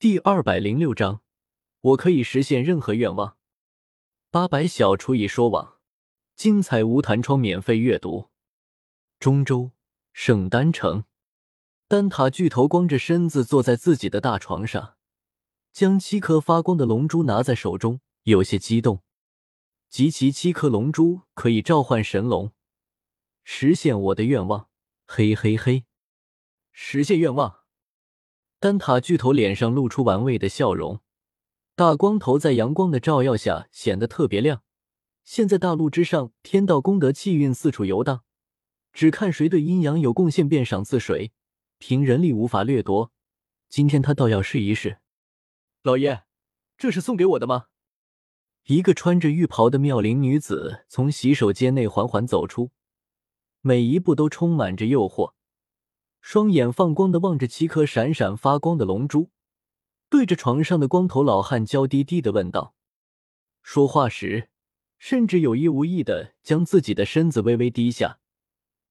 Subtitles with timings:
[0.00, 1.20] 第二百零六章，
[1.82, 3.36] 我可以实现任何愿望。
[4.30, 5.76] 八百小厨已说网，
[6.34, 8.30] 精彩无弹窗免费阅读。
[9.18, 9.72] 中州
[10.14, 11.04] 圣丹城，
[11.86, 14.96] 丹塔巨头光着身子坐在自己的大床上，
[15.70, 19.02] 将七颗发光的龙珠拿在手中，有些激动。
[19.90, 22.54] 集齐七颗龙珠可以召唤神龙，
[23.44, 24.70] 实现我的愿望。
[25.06, 25.84] 嘿嘿嘿，
[26.72, 27.59] 实现愿望。
[28.60, 31.00] 丹塔巨头脸上露出玩味的笑容，
[31.74, 34.62] 大光头在阳光的照耀下显得特别亮。
[35.24, 38.22] 现在大陆之上，天道功德气运四处游荡，
[38.92, 41.32] 只看谁对阴阳有贡献便赏赐谁，
[41.78, 43.10] 凭人力无法掠夺。
[43.70, 44.98] 今天他倒要试一试。
[45.82, 46.24] 老爷，
[46.76, 47.68] 这是送给我的吗？
[48.66, 52.72] 一个穿着浴袍的妙龄女子从洗手间内缓缓走出，
[53.62, 55.32] 每一步都充满着诱惑。
[56.20, 59.30] 双眼放光的望着七颗闪闪发光的龙珠，
[60.08, 62.74] 对着床上的光头老汉娇滴滴的问道。
[63.62, 64.48] 说话时，
[64.98, 68.18] 甚至有意无意的将自己的身子微微低下，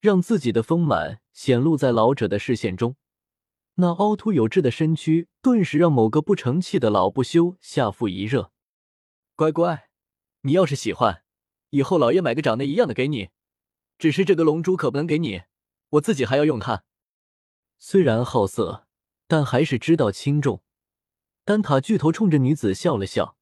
[0.00, 2.96] 让自己的丰满显露在老者的视线中。
[3.76, 8.50] 那凹凸有致的身躯，顿时让某个不成器的老不休下腹一热。
[9.36, 9.88] 乖乖，
[10.42, 11.22] 你要是喜欢，
[11.70, 13.30] 以后老爷买个长得一样的给你。
[13.96, 15.42] 只是这个龙珠可不能给你，
[15.90, 16.84] 我自己还要用它。
[17.82, 18.86] 虽然好色，
[19.26, 20.62] 但还是知道轻重。
[21.46, 23.38] 丹塔巨头冲着女子笑了笑。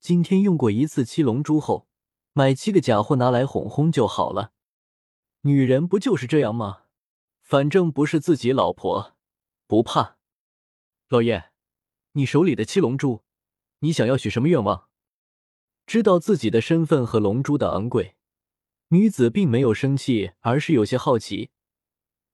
[0.00, 1.86] 今天用过一次七龙珠后，
[2.32, 4.52] 买七个假货拿来哄哄就好了。
[5.42, 6.84] 女人不就是这样吗？
[7.42, 9.14] 反正不是自己老婆，
[9.66, 10.16] 不怕。
[11.10, 11.50] 老爷，
[12.12, 13.24] 你手里的七龙珠，
[13.80, 14.88] 你想要许什么愿望？
[15.86, 18.16] 知道自己的身份和龙珠的昂贵，
[18.88, 21.50] 女子并没有生气，而是有些好奇。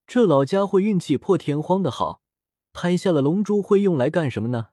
[0.07, 2.23] 这老家伙运气破天荒的好，
[2.73, 4.69] 拍下了龙珠会用来干什么呢？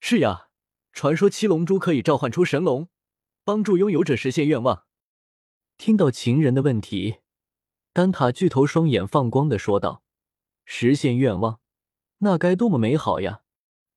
[0.00, 0.48] 是呀，
[0.92, 2.88] 传说七龙珠可以召唤出神龙，
[3.44, 4.84] 帮助拥有者实现愿望。
[5.76, 7.18] 听到情人的问题，
[7.92, 10.02] 丹塔巨头双眼放光的说道
[10.64, 11.60] ：“实现愿望，
[12.18, 13.42] 那该多么美好呀！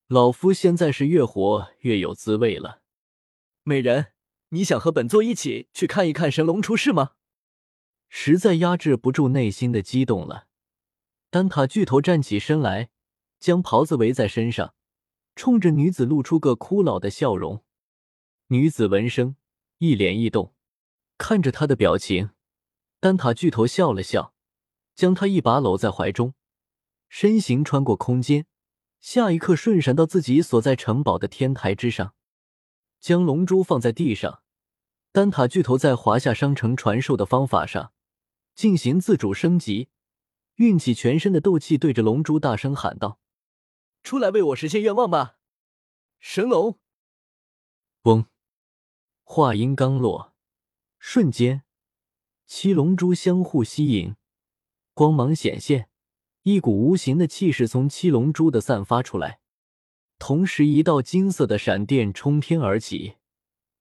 [0.08, 2.82] 老夫现在是越活越有滋味了。”
[3.64, 4.08] 美人，
[4.50, 7.12] 你想和本座一起去看一看神龙出世吗？
[8.14, 10.46] 实在压制不住内心的激动了，
[11.30, 12.90] 丹塔巨头站起身来，
[13.40, 14.76] 将袍子围在身上，
[15.34, 17.64] 冲着女子露出个枯老的笑容。
[18.48, 19.38] 女子闻声
[19.78, 20.54] 一脸异动，
[21.18, 22.32] 看着他的表情，
[23.00, 24.34] 丹塔巨头笑了笑，
[24.94, 26.34] 将他一把搂在怀中，
[27.08, 28.46] 身形穿过空间，
[29.00, 32.14] 下一刻瞬闪到自己所在城堡的天台之上，
[33.00, 34.44] 将龙珠放在地上。
[35.14, 37.94] 丹塔巨头在华夏商城传授的方法上。
[38.54, 39.90] 进行自主升级，
[40.56, 43.20] 运起全身的斗气，对着龙珠大声喊道
[44.04, 45.38] ：“出来为我实现愿望吧，
[46.20, 46.78] 神龙！”
[48.04, 48.26] 嗡，
[49.24, 50.36] 话音刚落，
[51.00, 51.64] 瞬间，
[52.46, 54.16] 七龙珠相互吸引，
[54.94, 55.90] 光芒显现，
[56.44, 59.40] 一股无形的气势从七龙珠的散发出来，
[60.20, 63.16] 同时一道金色的闪电冲天而起，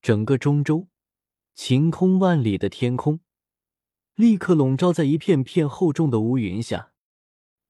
[0.01, 0.89] 整个中州
[1.55, 3.21] 晴空万里的天空。
[4.15, 6.93] 立刻笼罩在一片片厚重的乌云下，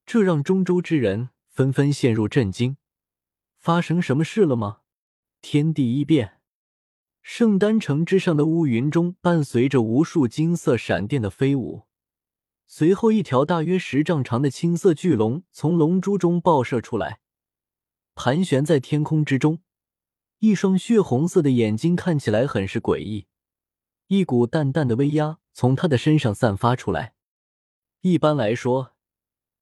[0.05, 2.77] 这让中州之人纷纷陷入震惊。
[3.59, 4.79] 发生什么事了吗？
[5.43, 6.41] 天地异变，
[7.23, 11.85] 圣丹城之上的乌云中伴随着无数金色闪电的飞舞，
[12.67, 17.21] 随后一条大约十丈长的青色巨龙从龙珠中爆射出来，
[18.15, 19.61] 盘旋在天空之中，
[20.41, 23.27] 一双血红色的眼睛看起来很是诡异，
[24.11, 25.39] 一股淡淡的威压。
[25.53, 27.13] 从他的身上散发出来。
[28.01, 28.95] 一般来说，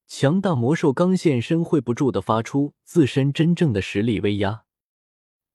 [0.07, 4.65] 强大魔兽刚现身会不住的发出自身真正的实力威压。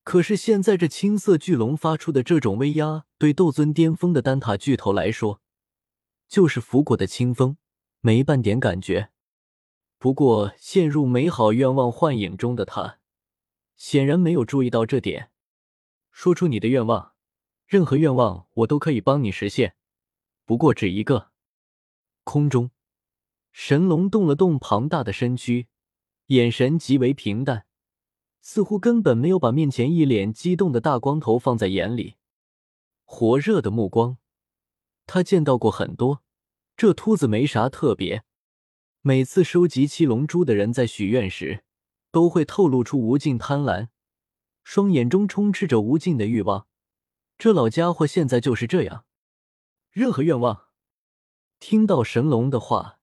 [0.03, 5.39] 可是现在这青色巨龙发出的这种威压，对斗尊巅峰的丹塔巨头来说，
[6.27, 7.55] 就是拂过的清风，
[8.01, 9.11] 没半点感觉。
[9.97, 12.99] 不过，陷入美好愿望幻影中的他，
[13.77, 15.31] 显然没有注意到这点。
[16.11, 17.12] 说出你的愿望，
[17.73, 19.73] 任何愿望我都可以帮你实现。
[20.45, 21.31] 不过只一个。
[22.23, 22.69] 空中，
[23.51, 25.65] 神龙动了动庞大的身躯，
[26.27, 27.65] 眼神极为平淡，
[28.41, 32.17] 似乎根本没有把面前一脸激动的大光头放在眼里。
[33.05, 34.17] 火热的目光，
[35.07, 36.21] 他见到过很多。
[36.77, 38.23] 这秃子没啥特别。
[39.01, 41.63] 每次收集七龙珠的人在许愿时，
[42.11, 43.87] 都会透露出无尽贪婪，
[44.63, 46.67] 双眼中充斥着无尽的欲望。
[47.43, 49.03] 这老家伙现在就是这样。
[49.91, 50.69] 任何愿望。
[51.59, 53.01] 听到神龙的话，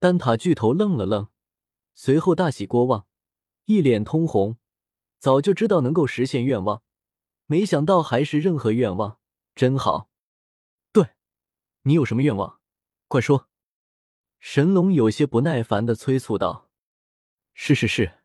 [0.00, 1.28] 丹塔巨头愣了愣，
[1.94, 3.06] 随后大喜过望，
[3.66, 4.58] 一脸通红，
[5.20, 6.82] 早就知道能够实现愿望，
[7.46, 9.20] 没想到还是任何愿望，
[9.54, 10.10] 真好。
[10.90, 11.10] 对，
[11.82, 12.60] 你有什么愿望？
[13.06, 13.48] 快说。
[14.40, 16.68] 神龙有些不耐烦的催促道
[17.54, 18.18] ：“是是是。”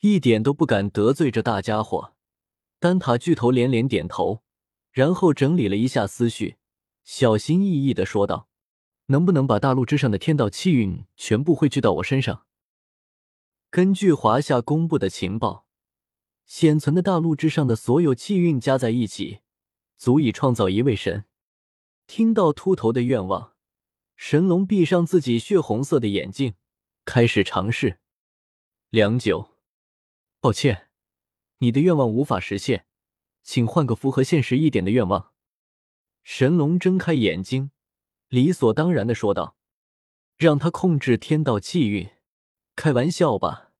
[0.00, 2.14] 一点都不敢得罪这大家伙。
[2.78, 4.42] 丹塔巨头连连点头，
[4.94, 6.54] 然后整理了一下思绪，
[7.02, 8.48] 小心翼翼的说道
[9.06, 12.46] ：“能不能把大陆之上的天道气运全部汇聚到我身上？”
[13.70, 15.66] 根据华夏公布的情报，
[16.46, 19.40] 显存的大陆之上的所有气运加在一起，
[19.96, 21.24] 足以创造一位神。
[22.06, 23.54] 听到秃头的愿望，
[24.14, 26.54] 神龙闭上自己血红色的眼睛，
[27.04, 27.98] 开始尝试。
[28.90, 29.50] 良久。
[30.38, 30.90] 抱歉，
[31.58, 32.86] 你的愿望无法实现，
[33.44, 35.32] 请换个符合现实一点的愿望。
[36.24, 37.70] 神龙睁开眼睛，
[38.28, 39.56] 理所当然的说道
[40.36, 42.10] ：“让他控制天道气运？
[42.74, 43.72] 开玩笑吧！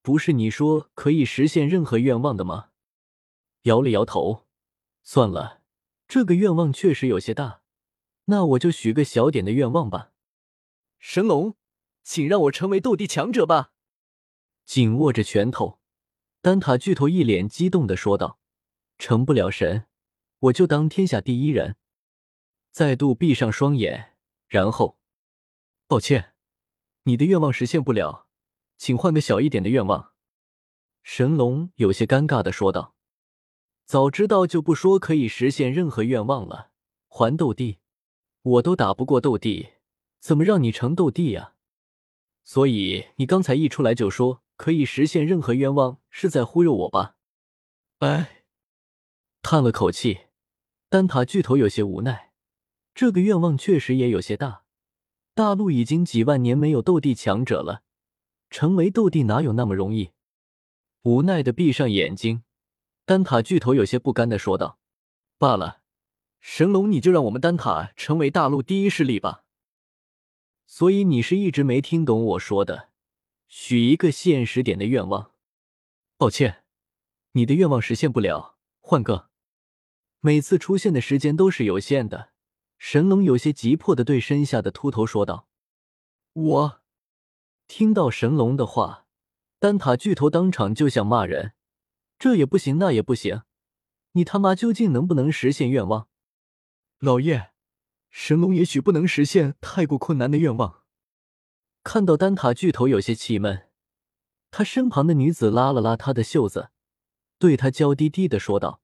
[0.00, 2.70] 不是你说可以实现任何愿望的吗？”
[3.62, 4.46] 摇了摇头，
[5.02, 5.60] 算了，
[6.06, 7.62] 这个愿望确实有些大，
[8.26, 10.12] 那我就许个小点的愿望吧。
[11.00, 11.56] 神龙，
[12.04, 13.72] 请让我成为斗帝强者吧！
[14.64, 15.80] 紧握着拳头，
[16.40, 18.38] 丹塔巨头一脸激动的说道
[18.98, 19.86] ：“成不了神，
[20.38, 21.76] 我就当天下第一人。”
[22.72, 24.16] 再度闭上双眼，
[24.48, 24.98] 然后，
[25.86, 26.34] 抱歉，
[27.04, 28.26] 你的愿望实现不了，
[28.76, 30.12] 请换个小一点的愿望。”
[31.02, 32.94] 神龙有些尴尬的说道
[33.86, 36.70] ：“早知道就不说可以实现任何愿望了。
[37.08, 37.78] 还斗帝，
[38.42, 39.70] 我都打不过斗帝，
[40.20, 41.54] 怎么让你成斗帝呀？
[42.44, 47.16] 所以你刚才一出来就说。”可以实现任何愿望，是在忽悠我吧？
[47.98, 48.35] 哎，
[49.48, 50.22] 叹了口气，
[50.88, 52.32] 丹塔巨头有些无奈。
[52.96, 54.64] 这个愿望确实也有些大，
[55.34, 57.84] 大陆已经几万年没有斗帝强者了，
[58.50, 60.10] 成为斗帝哪有那么容易？
[61.02, 62.42] 无奈的闭上眼睛，
[63.04, 64.80] 丹塔巨头有些不甘的说道
[65.38, 65.80] ：“罢了，
[66.40, 69.44] 神龙，你就让我们丹塔成为大陆第一势力吧。”
[70.66, 72.88] 所以你是一直没听懂我说的？
[73.46, 75.30] 许一个现实点的愿望。
[76.16, 76.64] 抱歉，
[77.30, 79.30] 你的愿望实现不了，换个。
[80.26, 82.30] 每次出现的时间都是有限的。
[82.78, 85.46] 神龙有些急迫的对身下的秃头说道
[86.34, 86.80] ：“我。”
[87.68, 89.06] 听到神龙的话，
[89.60, 91.52] 丹塔巨头当场就想骂人
[92.18, 93.42] ：“这也不行，那也不行，
[94.14, 96.08] 你他妈究竟能不能实现愿望？”
[96.98, 97.52] 老爷，
[98.10, 100.82] 神龙也许不能实现太过困难的愿望。
[101.84, 103.68] 看到丹塔巨头有些气闷，
[104.50, 106.70] 他身旁的女子拉了拉他的袖子，
[107.38, 108.80] 对他娇滴滴的说道：“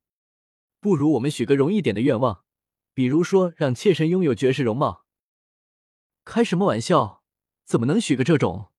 [0.82, 2.42] 不如我们许个容易点的愿望，
[2.92, 5.06] 比如说让妾身拥有绝世容貌。”
[6.26, 7.22] 开什么玩笑？
[7.64, 8.72] 怎么能许个这种？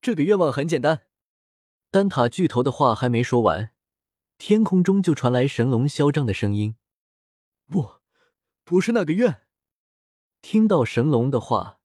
[0.00, 1.06] 这个愿望很简单。
[1.90, 3.72] 丹塔巨头的话还没说完，
[4.38, 6.76] 天空中就传来神龙嚣张的声音
[7.66, 7.94] ：“不，
[8.62, 9.42] 不是那个愿。”
[10.40, 11.80] 听到神龙的话。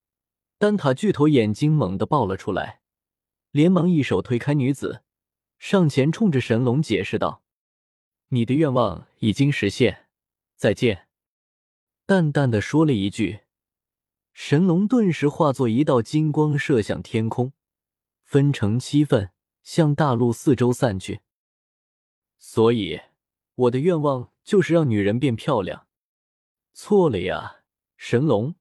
[0.59, 2.81] 丹塔巨头眼睛猛地爆了出来，
[3.49, 5.03] 连忙一手推开女子，
[5.57, 7.41] 上前冲着神龙解释道
[8.29, 10.07] ：“你的愿望已经实现，
[10.55, 11.07] 再见。”
[12.07, 13.41] 淡淡的说了一句，
[14.33, 17.53] 神龙顿时化作一道金光射向天空，
[18.23, 19.31] 分成七份
[19.61, 21.21] 向大陆四周散去。
[22.37, 23.01] 所以，
[23.55, 25.87] 我的愿望就是让女人变漂亮。
[26.73, 27.63] 错了呀，
[27.97, 28.55] 神龙。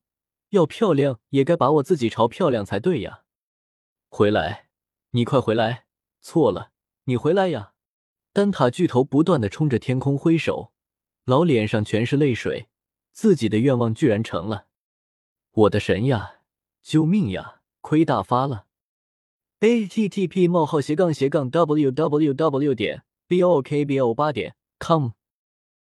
[0.51, 3.25] 要漂亮也该把我自己朝漂亮才对呀！
[4.09, 4.71] 回来，
[5.11, 5.85] 你快回来！
[6.23, 6.73] 错了，
[7.05, 7.75] 你回来呀！
[8.39, 10.71] 三塔巨头不断的冲着天空挥手，
[11.25, 12.69] 老脸上全是泪水，
[13.11, 14.67] 自己的愿望居然成了！
[15.51, 16.35] 我的神呀！
[16.81, 17.63] 救命呀！
[17.81, 18.67] 亏大发了
[19.59, 22.75] ！a t t p: 冒号斜杠斜杠 w w w.
[22.77, 25.11] 点 b o k b o 八点 com